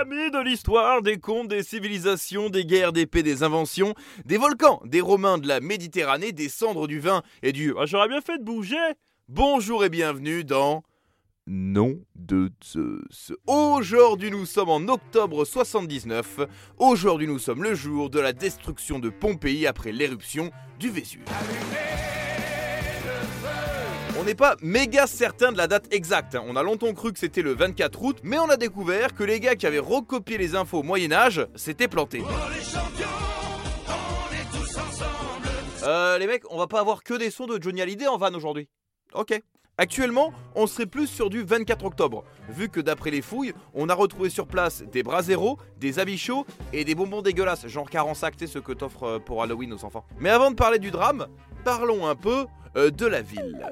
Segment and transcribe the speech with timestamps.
[0.00, 3.94] Amis de l'histoire, des contes, des civilisations, des guerres, des paix, des inventions,
[4.26, 8.08] des volcans, des Romains de la Méditerranée, des cendres du vin et du ah, j'aurais
[8.08, 8.76] bien fait de bouger.
[9.28, 10.82] Bonjour et bienvenue dans
[11.46, 13.32] Nom de Zeus.
[13.46, 16.40] Aujourd'hui nous sommes en octobre 79.
[16.78, 21.24] Aujourd'hui nous sommes le jour de la destruction de Pompéi après l'éruption du Vésuve.
[24.20, 26.34] On n'est pas méga certain de la date exacte.
[26.34, 26.44] hein.
[26.46, 29.40] On a longtemps cru que c'était le 24 août, mais on a découvert que les
[29.40, 32.22] gars qui avaient recopié les infos au Moyen Âge s'étaient plantés.
[35.84, 38.34] Euh, les mecs, on va pas avoir que des sons de Johnny Hallyday en van
[38.34, 38.68] aujourd'hui.
[39.14, 39.40] Ok.
[39.80, 43.94] Actuellement, on serait plus sur du 24 octobre, vu que d'après les fouilles, on a
[43.94, 46.44] retrouvé sur place des bras zéro, des habits chauds
[46.74, 49.82] et des bonbons dégueulasses, genre 40 sacs, sais, ceux que t'offres euh, pour Halloween aux
[49.86, 50.04] enfants.
[50.18, 51.28] Mais avant de parler du drame,
[51.64, 52.44] parlons un peu
[52.76, 53.66] euh, de la ville.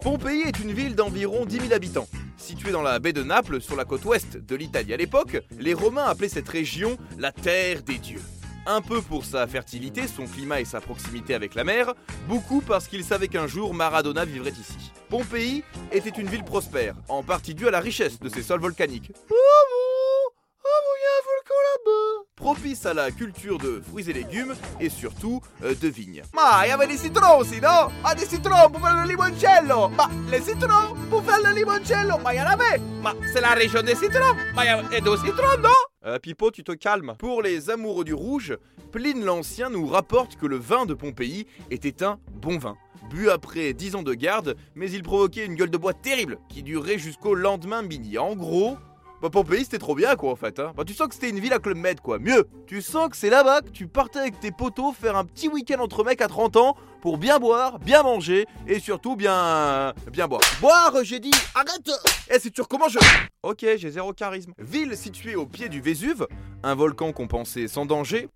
[0.00, 2.08] Pompéi est une ville d'environ 10 000 habitants.
[2.36, 5.72] Située dans la baie de Naples, sur la côte ouest de l'Italie à l'époque, les
[5.72, 8.22] Romains appelaient cette région la terre des dieux.
[8.66, 11.94] Un peu pour sa fertilité, son climat et sa proximité avec la mer,
[12.26, 14.87] beaucoup parce qu'ils savaient qu'un jour Maradona vivrait ici.
[15.08, 19.10] Pompéi était une ville prospère, en partie due à la richesse de ses sols volcaniques.
[19.14, 20.34] Oh bon?
[20.64, 24.12] Oh bon, il y a un volcan là-bas Propice à la culture de fruits et
[24.12, 26.22] légumes et surtout euh, de vignes.
[26.34, 27.88] Ma, il y avait des citrons aussi, non?
[28.04, 32.34] Ah, des citrons pour faire le limoncello Ma, les citrons pour faire le limoncello Ma,
[32.34, 35.16] il y en avait Ma, c'est la région des citrons Ma, il y avait des
[35.16, 35.70] citrons, non?
[36.04, 37.14] Euh, Pipo, tu te calmes.
[37.18, 38.56] Pour les amoureux du rouge,
[38.92, 42.76] Pline l'Ancien nous rapporte que le vin de Pompéi était un bon vin.
[43.10, 46.62] Bu après 10 ans de garde, mais il provoquait une gueule de bois terrible qui
[46.62, 48.18] durait jusqu'au lendemain midi.
[48.18, 48.76] En gros,
[49.20, 50.60] bah Pompéi c'était trop bien quoi en fait.
[50.60, 50.72] Hein.
[50.76, 52.18] Bah tu sens que c'était une ville à Club Med quoi.
[52.18, 55.48] Mieux, tu sens que c'est là-bas que tu partais avec tes potos faire un petit
[55.48, 60.28] week-end entre mecs à 30 ans pour bien boire, bien manger et surtout bien bien
[60.28, 60.40] boire.
[60.60, 61.90] Boire, j'ai dit, arrête
[62.30, 62.98] Eh, si tu recommences, je.
[63.42, 64.52] Ok, j'ai zéro charisme.
[64.58, 66.26] Ville située au pied du Vésuve,
[66.62, 68.28] un volcan qu'on pensait sans danger.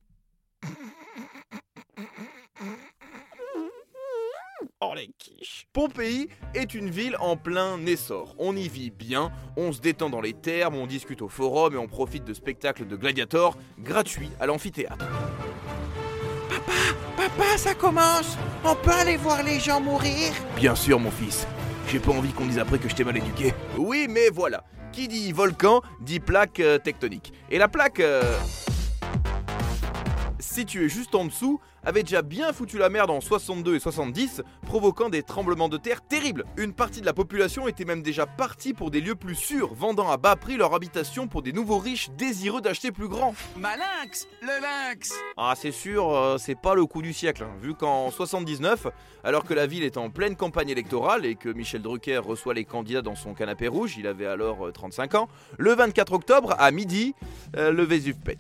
[4.95, 8.35] Les quiches Pompéi est une ville en plein essor.
[8.39, 11.79] On y vit bien, on se détend dans les thermes, on discute au forum et
[11.79, 15.07] on profite de spectacles de gladiators gratuits à l'amphithéâtre.
[17.17, 20.33] Papa, ça commence On peut aller voir les gens mourir?
[20.57, 21.47] Bien sûr, mon fils.
[21.89, 23.55] J'ai pas envie qu'on dise après que je t'ai mal éduqué.
[23.79, 24.65] Oui, mais voilà.
[24.93, 27.33] Qui dit volcan dit plaque euh, tectonique.
[27.51, 28.01] Et la plaque.
[28.01, 28.23] euh,
[30.43, 35.09] située juste en dessous, avait déjà bien foutu la merde en 62 et 70, provoquant
[35.09, 36.45] des tremblements de terre terribles.
[36.57, 40.11] Une partie de la population était même déjà partie pour des lieux plus sûrs, vendant
[40.11, 43.35] à bas prix leur habitation pour des nouveaux riches désireux d'acheter plus grand.
[43.57, 47.55] Ma lynx Le lynx Ah, c'est sûr, euh, c'est pas le coup du siècle, hein,
[47.61, 48.87] vu qu'en 79,
[49.25, 52.65] alors que la ville est en pleine campagne électorale et que Michel Drucker reçoit les
[52.65, 55.29] candidats dans son canapé rouge, il avait alors euh, 35 ans,
[55.59, 57.15] le 24 octobre, à midi,
[57.57, 58.39] euh, le Vésuve pète.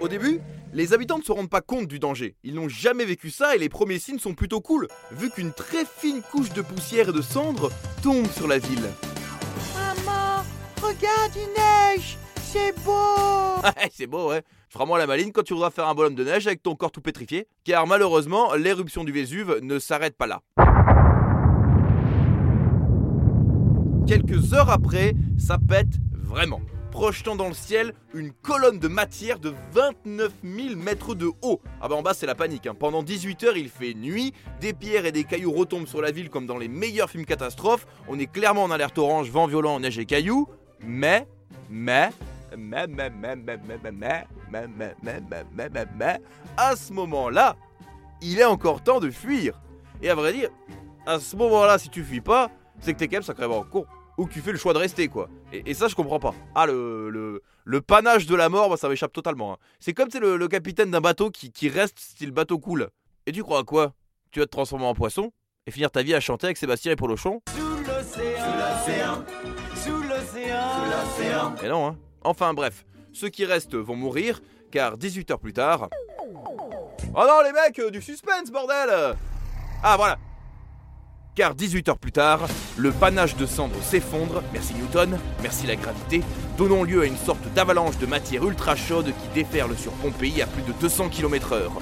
[0.00, 0.40] Au début,
[0.72, 2.36] les habitants ne se rendent pas compte du danger.
[2.44, 5.84] Ils n'ont jamais vécu ça et les premiers signes sont plutôt cool, vu qu'une très
[5.84, 7.70] fine couche de poussière et de cendres
[8.02, 8.88] tombe sur la ville.
[9.74, 10.44] Maman,
[10.80, 14.42] regarde, il neige C'est beau c'est beau, ouais.
[14.68, 17.00] Feras-moi la maline quand tu voudras faire un bonhomme de neige avec ton corps tout
[17.00, 20.42] pétrifié, car malheureusement, l'éruption du Vésuve ne s'arrête pas là.
[24.06, 26.60] Quelques heures après, ça pète vraiment,
[26.90, 31.60] projetant dans le ciel une colonne de matière de 29 000 mètres de haut.
[31.80, 32.74] Ah bah en bas c'est la panique, hein.
[32.78, 36.30] pendant 18 heures il fait nuit, des pierres et des cailloux retombent sur la ville
[36.30, 39.98] comme dans les meilleurs films catastrophes, on est clairement en alerte orange, vent violent, neige
[39.98, 40.48] et cailloux,
[40.80, 41.26] mais,
[41.70, 42.10] mais,
[42.56, 46.20] mais, mais, mais, mais, mais, mais, mais, mais, mais, mais, mais, mais, mais, mais,
[46.56, 47.56] à ce moment-là,
[48.20, 49.60] il est encore temps de fuir.
[50.02, 50.50] Et à vrai dire,
[51.06, 52.50] à ce moment-là, si tu fuis pas,
[52.80, 53.86] c'est que t'es quand même sacrément con.
[54.18, 55.28] Ou que tu fais le choix de rester, quoi.
[55.52, 56.34] Et, et ça, je comprends pas.
[56.54, 59.52] Ah, le, le, le panache de la mort, ça m'échappe totalement.
[59.54, 59.56] hein.
[59.80, 62.88] C'est comme c'est le, le capitaine d'un bateau qui, qui reste si le bateau coule.
[63.26, 63.94] Et tu crois à quoi?
[64.32, 65.32] Tu vas te transformer en poisson
[65.66, 69.24] et finir ta vie à chanter avec Sébastien et Polochon Sous l'océan
[69.76, 71.96] Sous l'océan Sous l'océan Et non, hein.
[72.24, 74.40] Enfin bref, ceux qui restent vont mourir,
[74.72, 75.88] car 18 heures plus tard...
[77.14, 79.16] Oh non les mecs, euh, du suspense bordel
[79.82, 80.18] Ah voilà
[81.38, 86.24] Car 18 heures plus tard, le panache de cendres s'effondre, merci Newton, merci la gravité,
[86.56, 90.48] donnant lieu à une sorte d'avalanche de matière ultra chaude qui déferle sur Pompéi à
[90.48, 91.74] plus de 200 km heure.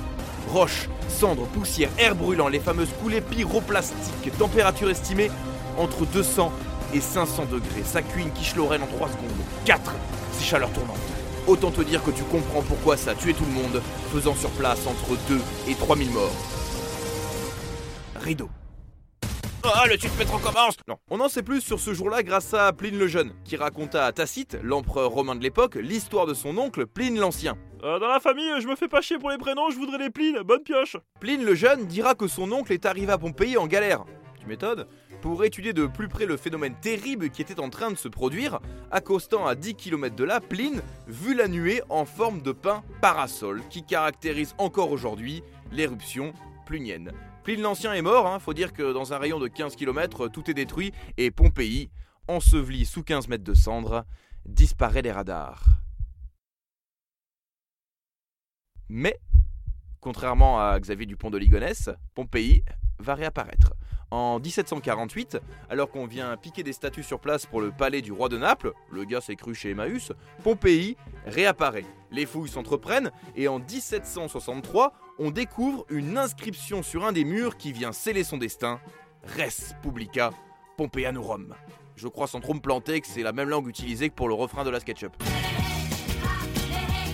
[0.52, 5.30] Roches, cendres, poussière, air brûlant, les fameuses coulées pyroplastiques, température estimée
[5.78, 6.52] entre 200
[6.92, 7.82] et 500 degrés.
[7.82, 9.30] Ça cuit une quiche lorraine en 3 secondes.
[9.64, 9.90] 4
[10.32, 10.98] C'est chaleur tournante.
[11.46, 13.80] Autant te dire que tu comprends pourquoi ça a tué tout le monde,
[14.12, 16.36] faisant sur place entre 2 et 3000 morts.
[18.16, 18.50] Rideau.
[19.68, 22.96] Oh, le suspense recommence Non, on en sait plus sur ce jour-là grâce à Pline
[22.96, 27.18] le Jeune, qui raconta à Tacite, l'empereur romain de l'époque, l'histoire de son oncle Pline
[27.18, 27.56] l'Ancien.
[27.82, 30.10] Euh, dans la famille, je me fais pas chier pour les prénoms, je voudrais les
[30.10, 33.66] plines, bonne pioche Pline le Jeune dira que son oncle est arrivé à Pompéi en
[33.66, 34.04] galère.
[34.38, 34.86] Tu m'étonnes
[35.20, 38.60] Pour étudier de plus près le phénomène terrible qui était en train de se produire,
[38.92, 43.62] accostant à 10 km de là, Pline vit la nuée en forme de pain parasol
[43.68, 45.42] qui caractérise encore aujourd'hui
[45.72, 46.32] l'éruption
[46.66, 47.10] plunienne.
[47.46, 50.50] Pline l'Ancien est mort, hein, faut dire que dans un rayon de 15 km, tout
[50.50, 51.90] est détruit et Pompéi,
[52.26, 54.04] enseveli sous 15 mètres de cendres,
[54.46, 55.64] disparaît des radars.
[58.88, 59.20] Mais,
[60.00, 62.64] contrairement à Xavier Dupont de Ligonnès, Pompéi
[62.98, 63.74] va réapparaître.
[64.10, 65.38] En 1748,
[65.70, 68.72] alors qu'on vient piquer des statues sur place pour le palais du roi de Naples,
[68.90, 70.10] le gars s'est cru chez Emmaüs,
[70.42, 70.96] Pompéi
[71.26, 71.86] réapparaît.
[72.10, 77.72] Les fouilles s'entreprennent et en 1763, on découvre une inscription sur un des murs qui
[77.72, 78.80] vient sceller son destin
[79.36, 80.30] Res Publica
[80.76, 81.54] Pompeianorum.
[81.96, 84.34] Je crois sans trop me planter que c'est la même langue utilisée que pour le
[84.34, 85.12] refrain de la SketchUp.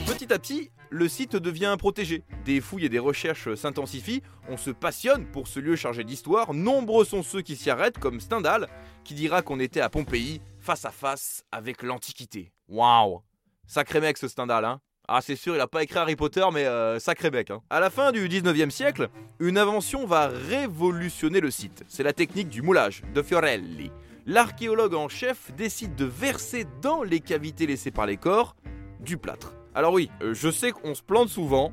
[0.06, 2.24] Petit à petit, le site devient protégé.
[2.44, 7.04] Des fouilles et des recherches s'intensifient, on se passionne pour ce lieu chargé d'histoire, nombreux
[7.04, 8.68] sont ceux qui s'y arrêtent, comme Stendhal,
[9.04, 12.52] qui dira qu'on était à Pompéi, face à face avec l'Antiquité.
[12.68, 13.22] Waouh
[13.66, 14.80] Sacré mec ce Stendhal, hein
[15.14, 17.50] ah, c'est sûr, il a pas écrit Harry Potter, mais euh, sacré mec.
[17.50, 17.60] Hein.
[17.68, 19.10] À la fin du 19e siècle,
[19.40, 21.84] une invention va révolutionner le site.
[21.86, 23.92] C'est la technique du moulage, de Fiorelli.
[24.24, 28.56] L'archéologue en chef décide de verser dans les cavités laissées par les corps
[29.00, 29.52] du plâtre.
[29.74, 31.72] Alors oui, euh, je sais qu'on se plante souvent.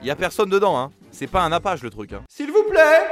[0.00, 0.90] Il y a personne dedans, hein.
[1.12, 2.24] C'est pas un appage le truc, hein.
[2.28, 3.06] S'il vous plaît,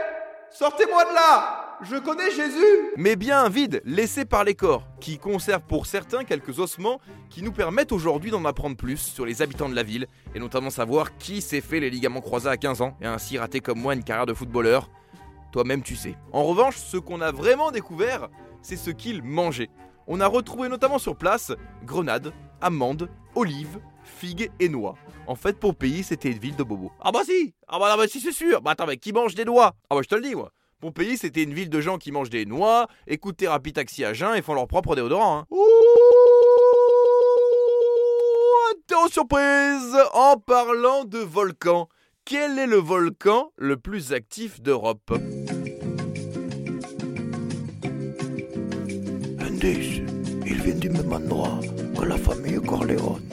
[0.51, 5.63] sortez-moi de là Je connais Jésus Mais bien vide, laissé par les corps, qui conservent
[5.63, 9.77] pour certains quelques ossements qui nous permettent aujourd'hui d'en apprendre plus sur les habitants de
[9.77, 13.07] la ville, et notamment savoir qui s'est fait les ligaments croisés à 15 ans, et
[13.07, 14.91] ainsi raté comme moi une carrière de footballeur.
[15.53, 16.17] Toi-même tu sais.
[16.33, 18.29] En revanche, ce qu'on a vraiment découvert,
[18.61, 19.71] c'est ce qu'ils mangeaient.
[20.09, 21.53] On a retrouvé notamment sur place
[21.85, 24.97] grenades, amandes, olives, figues et noix.
[25.29, 26.91] En fait, Pompéi, c'était une ville de bobos.
[27.01, 29.35] Ah bah si Ah bah, non, bah si, c'est sûr Bah attends, mais qui mange
[29.35, 29.75] des noix?
[29.89, 30.51] Ah bah je te le dis, moi.
[30.81, 34.37] Pompéi, c'était une ville de gens qui mangent des noix, écoutent thérapie taxi à jeun
[34.37, 35.41] et font leur propre déodorant.
[35.41, 35.47] Hein.
[35.51, 35.65] Ouh
[38.71, 41.89] Attention surprise En parlant de volcan,
[42.25, 45.19] quel est le volcan le plus actif d'Europe?
[49.41, 50.03] Indice,
[50.47, 51.59] il vient du même endroit
[51.99, 53.29] que la famille Corleone.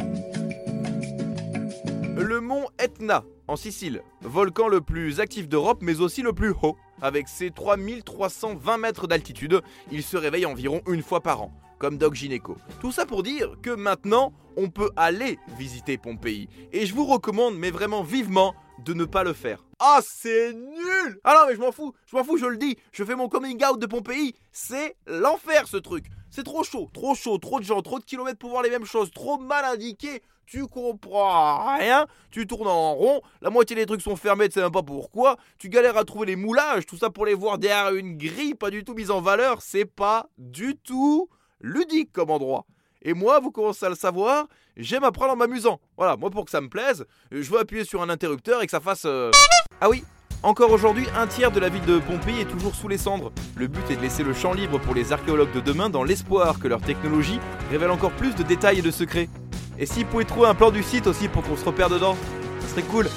[2.17, 6.75] Le mont Etna, en Sicile, volcan le plus actif d'Europe mais aussi le plus haut.
[7.01, 9.61] Avec ses 3320 mètres d'altitude,
[9.91, 12.57] il se réveille environ une fois par an, comme Doc Gineco.
[12.79, 16.47] Tout ça pour dire que maintenant, on peut aller visiter Pompéi.
[16.71, 19.63] Et je vous recommande, mais vraiment vivement, de ne pas le faire.
[19.79, 22.77] Ah, c'est nul Ah non, mais je m'en fous, je m'en fous, je le dis.
[22.91, 24.35] Je fais mon coming out de Pompéi.
[24.51, 26.05] C'est l'enfer ce truc.
[26.35, 28.83] C'est trop chaud, trop chaud, trop de gens, trop de kilomètres pour voir les mêmes
[28.83, 30.21] choses, trop mal indiqué.
[30.45, 34.61] Tu comprends rien, tu tournes en rond, la moitié des trucs sont fermés, tu sais
[34.61, 35.37] même pas pourquoi.
[35.57, 38.69] Tu galères à trouver les moulages, tout ça pour les voir derrière une grille, pas
[38.69, 39.61] du tout mise en valeur.
[39.61, 41.29] C'est pas du tout
[41.61, 42.65] ludique comme endroit.
[43.01, 45.79] Et moi, vous commencez à le savoir, j'aime apprendre en m'amusant.
[45.95, 48.71] Voilà, moi pour que ça me plaise, je veux appuyer sur un interrupteur et que
[48.71, 49.05] ça fasse...
[49.05, 49.31] euh,
[49.79, 50.03] Ah oui,
[50.45, 53.31] encore aujourd'hui, un tiers de la ville de Pompéi est toujours sous les cendres.
[53.55, 56.59] Le but est de laisser le champ libre pour les archéologues de demain dans l'espoir
[56.59, 57.39] que leur technologie
[57.71, 59.27] révèle encore plus de détails et de secrets.
[59.79, 62.15] Et s'ils pouvaient trouver un plan du site aussi pour qu'on se repère dedans,
[62.59, 63.07] ça serait cool.